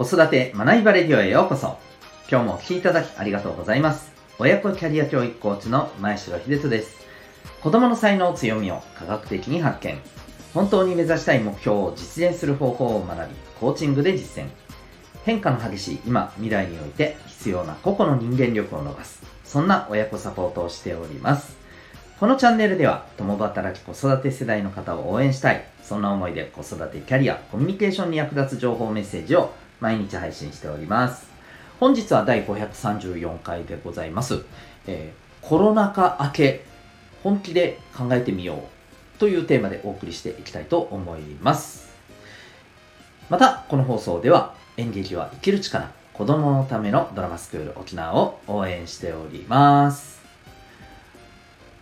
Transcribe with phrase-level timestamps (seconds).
[0.00, 1.76] 子育て学びバレディオへようこそ。
[2.30, 4.10] 今日もお聴きいただきありがとうございます。
[4.38, 6.96] 親子キャリア教育コーチの前城秀人です。
[7.62, 9.98] 子供の才能強みを科学的に発見。
[10.54, 14.48] 本当に目指したい目標を実現する方法を学び、コーチングで実践。
[15.26, 19.22] 変化の激しい今、未来において必要な個々の人間力を伸ばす。
[19.44, 21.58] そんな親子サポートをしております。
[22.18, 25.62] このチャンネルでは、共働き子育て世代の方を応援したい。
[25.82, 31.28] そんな思いで子育てキャリア、コミュニケーションに役立つ情報メッセージを毎日配信しております。
[31.80, 34.44] 本日は第534回でございます。
[34.86, 36.64] えーコロナ禍明け、
[37.22, 41.90] 本気で考えてみようというテーマでお送りしていきたいと思います。
[43.30, 50.20] また、この放送では演劇は生きる力、子供のためのドラマスクール沖縄を応援しております。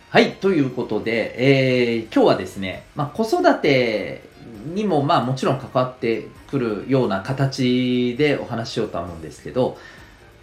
[0.09, 4.28] はい、ということで、えー今日はですね、まあ、子育て
[4.65, 9.77] にもまあもちろん関わってくるような形でお話ししようとは思うんですけど、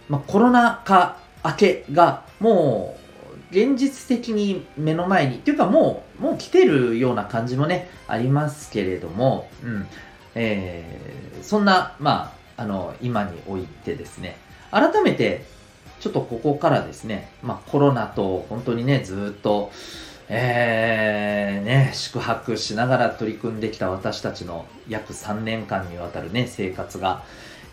[0.09, 2.97] まあ、コロナ禍明けがも
[3.51, 9.87] う現実的に目の前にっていうかもうもう来てるような感じもねありますけれども、うん。
[10.35, 14.37] えーそんな、まあ、あの今においてですね。
[14.71, 15.45] 改めて
[15.99, 19.71] ちょっとここからですね、まあ、コロナと本当にねずっと
[20.29, 27.23] えーね、宿泊しながら取り組んできた私たちの約3年間にわたるね、生活が、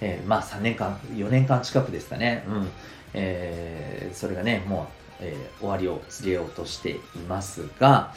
[0.01, 2.69] えーまあ3年間、4年間近くですかね、うん、
[3.15, 4.89] えーそれがね、も
[5.21, 8.15] う、えー終わりを告げようとしていますが、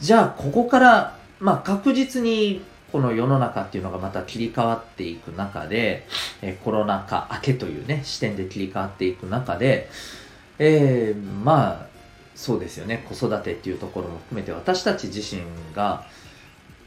[0.00, 6.06] じゃあここから、まあ確実にこの世の中っていうのがまた切り替わっていく中で、
[6.40, 9.90] えコロナ禍明けというね、視点で切り替わっていく中で、
[10.58, 11.91] えーまあ、
[12.42, 13.06] そうですよね。
[13.08, 15.42] 子育てっていうところも含めて私たち自身
[15.76, 16.04] が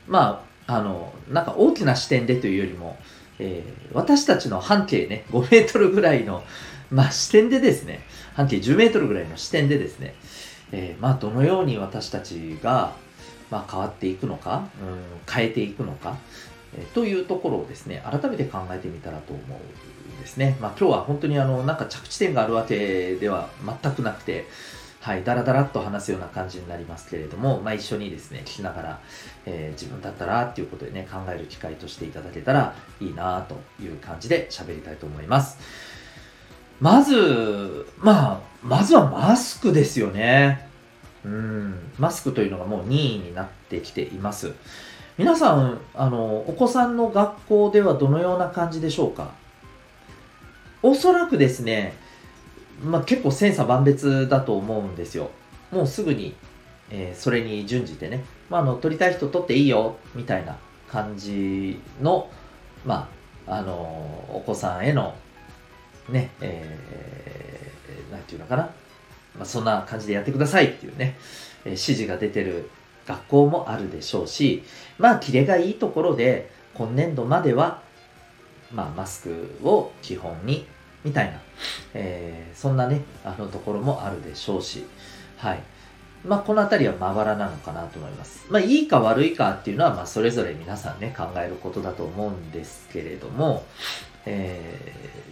[0.05, 2.97] まああのなんか大きな視点でというよりも、
[3.39, 6.43] えー私たちの半径ね5メートルぐらいの、
[6.91, 8.01] まあ、視点でですね
[8.33, 10.15] 半径10メートルぐらいの視点でですね、
[10.73, 12.91] えーまあ、どのように私たちが、
[13.49, 16.17] まあ、変わっていくのか、うん、変えていくのか、
[16.77, 23.47] えーというところをですね改めて考えてみたらと思うんですね、まあ、今日は本当にあのなんか着地点があるわけでは
[23.81, 24.47] 全くなくて
[25.05, 28.99] はい、だらだらっと話すような感じになりますけれども、まあ、一緒にですね、聞きながら、
[29.45, 35.59] えー自分だったらっていうことでね、考える機会としていただけたらいいなという感じで喋りたいと思います。
[36.81, 40.67] まず、まあ、まずはマスクですよね。
[41.23, 44.53] うん、マスクというのがもう任意になってきています。
[45.19, 49.29] 皆さん、あの、お子さんの学校ではどのような感じでしょうか？
[50.81, 51.93] おそらくですね、
[52.83, 55.29] まあ、結構千差万別だと思うんですよ。
[55.71, 56.35] もうすぐに、
[56.89, 60.57] えーそれに準じてね、まあ、あの撮りたい人撮っていいよみたいな
[60.89, 62.29] 感じの、
[62.85, 63.09] ま
[63.47, 63.73] あ、あの
[64.33, 65.15] お子さんへの
[66.09, 68.63] ね、えーなんていうのかな、
[69.35, 71.17] まあ、そんな感じでやってくださいっていうね、
[71.63, 72.69] えー指示が出てる
[73.07, 74.63] 学校もあるでしょうし、
[74.97, 77.81] まあ、キレがいいところで、今年度までは、
[78.73, 80.65] まあ、マスクを基本に、
[81.05, 81.39] みたいな、
[81.93, 84.85] えーそんなね、あのところもあるでしょうし、
[85.37, 85.63] はい。
[86.25, 88.45] まあ、このあたりはまばらなのかなと思います。
[88.49, 93.63] まあ、いいか悪いかっていうのは、まあ、それぞれ皆さんね、考えることだと思うんですけれども、
[94.25, 94.79] え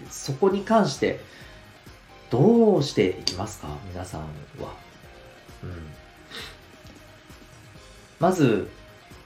[0.07, 1.19] ーそこに関して、
[2.29, 3.67] どうしていきますか？
[3.91, 4.28] 皆さんは。
[5.63, 5.69] うん。
[8.19, 8.69] まず、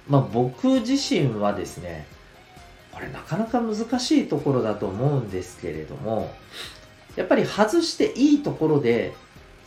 [0.07, 2.07] まあ、僕自身はですね、
[2.97, 6.33] これなかなか難しいところだと思うんですけれども、
[7.15, 9.13] やっぱり外していいところで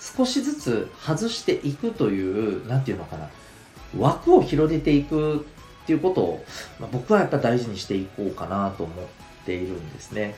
[0.01, 3.31] 少しずつ外していくという、なんていうのかな、
[3.97, 5.47] 枠を広げていく
[5.83, 6.45] っていうことを、
[6.81, 9.07] まあ、僕はやっぱ大事にしていこうかなと思っ
[9.47, 10.35] ているんですね。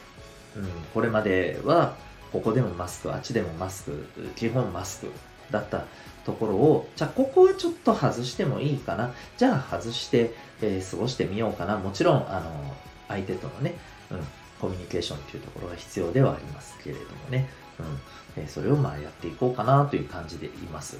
[0.54, 1.96] うん、これまでは、
[2.30, 5.10] ここでもマスク、あっちでもマスク、基本マスク
[5.50, 5.86] だった
[6.24, 9.12] ところを、じゃあここはちょっと外してもいいかな。
[9.36, 11.76] じゃあ外して、えー過ごしてみようかな。
[11.78, 12.74] もちろん、あの、
[13.08, 13.74] 相手とのね、
[14.10, 14.18] うん、
[14.60, 17.48] コミュニケーションっていうところが必要ではありますけれどもね、
[17.78, 20.98] うん、えーそれをまあやっていこうかなという感じでいます。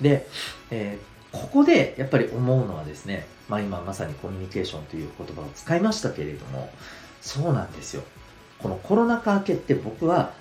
[0.00, 0.26] で、
[0.70, 6.70] えーここでやっぱり思うのはですね、まあ今まさにコミュニケーションという言葉を使いましたけれども、
[7.22, 8.02] そうなんですよ。
[8.58, 10.34] このコロナ禍明けって僕は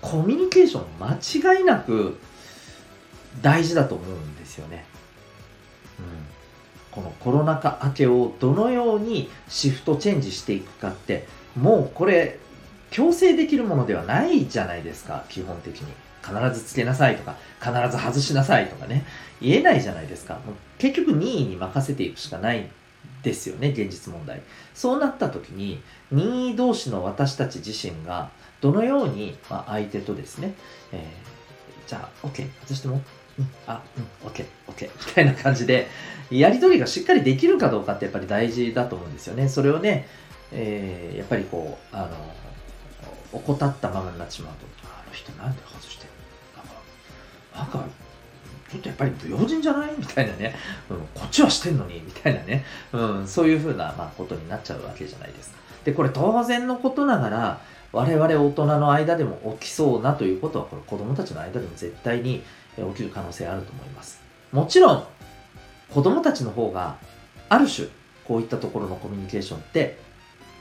[0.00, 2.18] コミュニケーション間違いなく
[3.42, 4.84] 大事だと思うんですよね。
[5.98, 6.04] うん、
[6.90, 12.38] このコロナ禍明けをどのようにシフトチェンジしていくかってもうこれ
[12.90, 15.24] 強制できるものではないじゃないですか。
[15.28, 15.92] 基本的に。
[16.22, 19.04] 必ずつけなさいとか必ず外しなさいとかね。
[19.40, 20.38] 言えないじゃないですか。
[20.78, 22.68] 結局任意に任せていくしかない
[23.22, 24.42] ですよね、現実問題。
[24.74, 28.30] そうなった時に、任意同士の私たち自身が、
[28.60, 30.54] どのように、まあ、相手とですね、
[30.92, 33.00] えー、じゃあ、OK、外しても、
[33.40, 33.82] うん、あ、
[34.22, 35.88] うん、OK、OK、みたいな感じで、
[36.30, 39.48] やり取りがしっかりできるかどうかってやっぱり大事だと思うんですよね。
[39.48, 40.06] それをね、
[40.52, 42.08] えー、やっぱりこう、あの、
[43.32, 46.10] 怠ったままになってしまうと、あの人なんで外してる
[46.56, 47.88] なんか、なんか、
[48.70, 49.90] ちょっとやっぱり不用心じゃない？
[49.98, 50.54] みたいなね、
[50.88, 55.58] うん、こっちはしてんのに、みたいなね、うん、そういうふうな、まあ、ことになっちゃうわけじゃないですか。
[55.84, 57.60] で、これ当然のことながら、
[57.92, 62.44] 我々大人の間でも起きそうなということは、これ子供たちの間でも絶対に
[62.76, 64.20] 起きる可能性あると思います。
[64.52, 65.04] もちろん、
[65.92, 66.96] 子供たちの方が、
[67.48, 67.88] ある種、
[68.26, 69.98] こういったところのコミュニケーションって、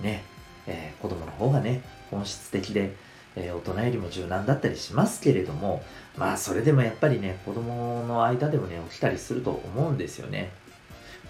[0.02, 0.24] ね、
[0.68, 2.96] えー、子供の方がね、本質的で、
[3.36, 5.84] えー、大人よりも柔軟だったりしますけれども、
[6.18, 10.52] まあそれでもやっぱりね、子供の間でもね、起きたりすると思うんですよね。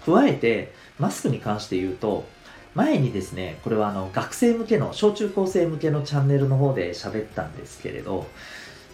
[0.04, 2.24] 加えて、マスクに関して言うと、
[2.74, 8.26] 前にですね、これはあの学生向けの、小中高生向けのチャンネルの方で喋ったんですけれど、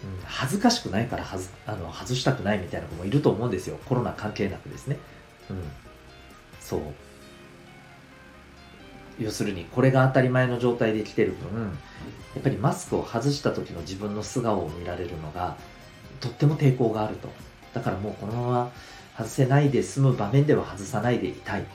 [0.03, 3.77] うん、恥ずかしくないからはずあの外したくないみたいな子もいると思うんですよ。
[3.85, 4.97] コロナ関係なくですね。
[5.49, 5.57] うん。
[6.59, 6.81] そう。
[9.19, 11.63] 要するに、これが当たり前の状態で来てる分、
[12.35, 15.57] やっぱりマスクを外した時の自分の素顔を見られるのが、
[16.19, 17.29] とっても抵抗があると。
[17.73, 18.71] だからもうこのまま
[19.17, 21.65] 外せないで済む場面では外さないでいたい。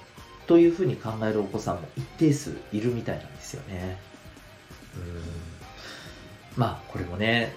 [0.47, 3.99] というふうに考えるお子さんも一定数いるみたいなんですよね。
[4.97, 5.53] うん
[6.57, 7.55] まあこれもね、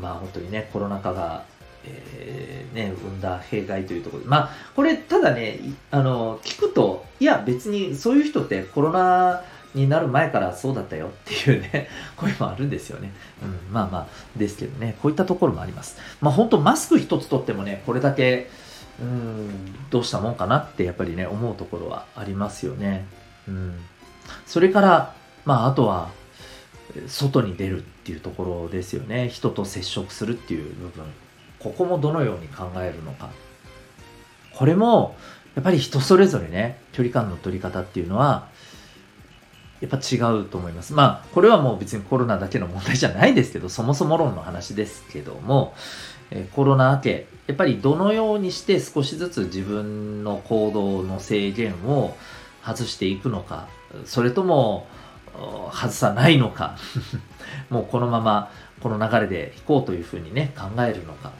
[0.00, 1.44] まあ本当にね、コロナ禍が、
[1.86, 5.60] えー、ね、生んだ弊害というところで、まあこれただね、
[5.90, 9.42] あの、聞くと、いや別にそういう人ってコロナ
[9.74, 13.12] になる前からそうだったよっていうね、 声もあるんですよね。
[13.42, 15.98] うん、まあまあ、ですけどね、こういったところもあります。
[16.20, 18.50] まあ本当マスク一つとってもね、これだけ、
[19.00, 23.06] うん、どうしたもんかなってやっぱりね、思うところはありますよね。
[23.48, 23.80] うん。
[24.46, 25.14] それから、
[25.44, 26.10] まああとは、
[27.06, 29.28] 外に出るっていうところですよね。
[29.28, 31.04] 人と接触するっていう部分。
[31.58, 33.30] ここもどのように考えるのか。
[34.52, 35.16] これも、
[35.54, 38.48] やっぱり人それぞれね、距離感の取り方っていうのは、
[39.80, 40.94] やっぱ違うと思います。
[40.94, 45.74] まあ、これはもう別にコロナだけの問題じゃないですけど、そもそも論の話ですけども、
[46.30, 52.16] えコロナ明け、やっぱりどのようにして少しずつ自分の行動の制限を
[52.64, 53.68] 外していくのか、
[54.06, 54.86] それとも
[55.72, 56.76] 外さないのか、
[57.70, 58.50] もうこのまま
[58.80, 61.32] この流れで引こうというふうにね、考えるのか。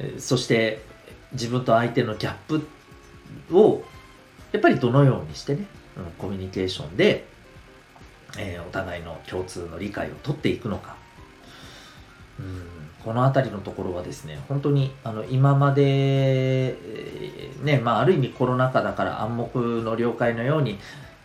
[0.00, 0.82] うん、そして
[1.32, 2.66] 自分と相手のギャップ
[3.56, 3.84] を
[4.52, 5.66] やっぱりどのようにしてね、
[6.18, 7.26] コミュニケーションで、
[8.38, 10.96] えー、お互いの共通の理解を取っていくのか。
[12.38, 16.76] うんこの辺りのところはですね、本当にあの今まで、
[17.62, 20.80] ね、まあ、ある意味コロナ禍だから暗黙の了解のように、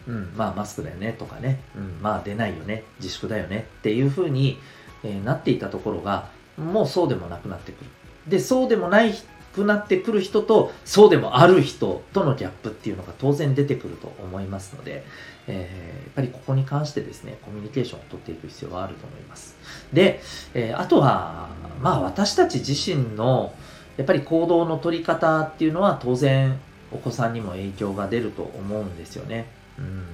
[0.08, 4.60] うん、まあマスクだよねとかね、うん、まあ出ないよね、自粛だよねっていうふうに、
[5.04, 7.90] えー、なっていたところが、もうそうでもなくなってくる。
[8.28, 9.14] で、そうでもない
[9.54, 15.04] くなってくる人と、そうでもある人とのギャップっていうのが当然出てくると思いますので、
[15.48, 19.56] えー、やっぱりここに関してですね、コミュニケーションを取っていく必要があると思います。
[19.92, 20.22] で、
[20.54, 21.50] えー、あとは、
[21.82, 23.54] まあ私たち自身の、
[23.98, 26.60] やっぱり行動の取り方っていうのは当然
[26.92, 29.48] お子さんにも影響が出ると思うんですよね。
[29.78, 30.06] うん。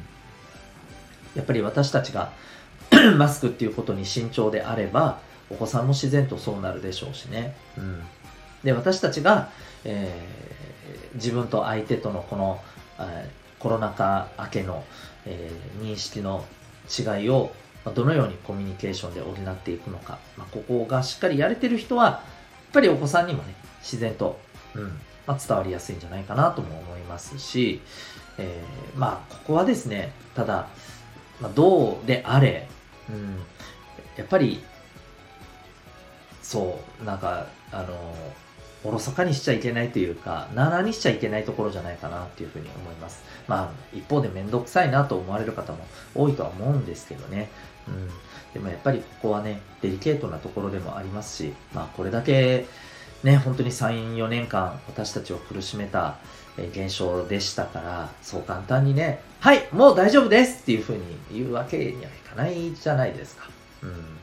[1.36, 2.32] やっぱり私たちが
[3.18, 7.56] マスクっていうことに慎重であれば、お子さんも自然とそうなるでしょうしね。
[7.78, 8.04] うん。
[8.64, 9.50] で、私たちが、
[9.86, 12.62] えー、自分と相手とのこの、
[13.60, 14.84] コロナ禍明けの、
[15.26, 16.46] えー、認識の
[16.90, 17.52] 違いを
[17.94, 22.22] どのようにコミュニケーションで補っていくのか、まあ、ここがしっかりやれてる人は、やっ
[22.74, 24.40] ぱりお子さんにもね、自然と、
[24.76, 27.82] うん、まあ、伝わりやすいんじゃないかなとも思いますし、
[28.38, 30.70] えー、まあ、ここはですね、ただ、
[31.42, 32.68] まあ、どうであれ、
[33.10, 33.38] うん、
[34.16, 34.64] やっぱり、
[36.42, 38.16] そう、なんか、あの、
[38.84, 43.24] おろそかにしちゃいけないというか、ななにしちゃいけないところじゃないかなっていうふうに思います。
[43.48, 45.80] まあ、一方でめんどくさいなと思われる方も
[46.16, 47.50] 多いとは思うんですけどね。
[47.88, 48.08] うん。
[48.54, 52.66] でもやっぱりここはね、デリケートなところでもありますし、まあこれだけ
[53.24, 56.18] ね、本当に3、4年間私たちを苦しめた
[56.58, 61.96] 現象でしたから、そう簡単にね、はい、もう大丈夫ですっていうふうに言うわけにはい
[62.28, 63.50] かないじゃないですか。
[63.84, 64.18] うん。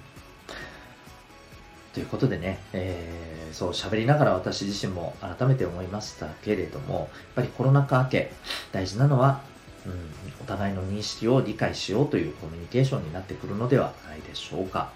[1.93, 8.33] ということでね、えー、そう喋りながら私自身も改めて思いましたけれども、やっぱりコロナ禍明け、
[8.73, 9.43] 大事なのは、
[9.87, 9.93] うん、
[10.41, 14.91] お互いの認識を理解しようというコミュニケーションになってくるのではないでしょうか。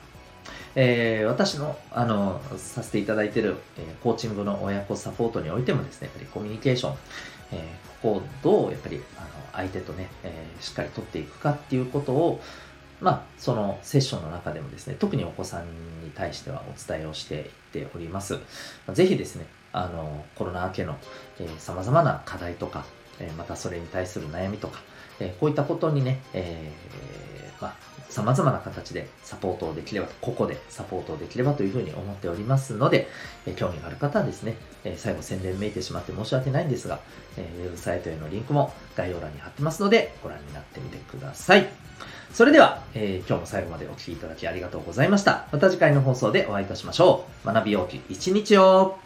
[0.80, 6.97] えー、私の、あの、させていただいている、えー、コーチングの親子サポートにおいてもですね、やっぱりコミュニケーション、
[7.50, 12.40] えー、ここをどう、やっぱり、あの、相手とね、えー、しっかり取っていくかっていうことを、
[13.00, 15.64] まあ、そのセッションの中でもですね、特にお子さん
[16.04, 18.38] に対してはお伝えをしていっております。
[18.92, 20.97] ぜひですね、あの、コロナ明けの、
[21.40, 22.85] えー、様々な課題とか、
[23.18, 24.78] えー、またそれに対する悩みとか、
[25.18, 33.09] えー、こういったことにね、えー、まあ、様々な形でサポートをできれば、ここでサポートをできればというふうに思っておりますので、
[33.47, 37.00] え興味がある方はですね、え最後宣伝めいてしまって申し訳ないんですが、
[37.37, 41.69] えウェブサイトへのリンクも概要欄に貼ってますので、ご覧になってみてください。
[42.33, 45.47] それでは、えー、今日も最後までお聴きいただきありがとうございました。
[45.53, 47.47] また次回の放送でお会いいたしましょう。
[47.47, 48.99] 学びようき一日を